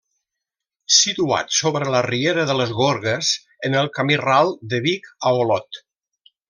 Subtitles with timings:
[0.95, 3.31] Situat sobre la riera de les Gorgues,
[3.69, 5.85] en el camí ral de Vic a Olot.